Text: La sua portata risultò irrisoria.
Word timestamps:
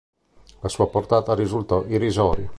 La 0.61 0.67
sua 0.67 0.89
portata 0.89 1.35
risultò 1.35 1.85
irrisoria. 1.85 2.49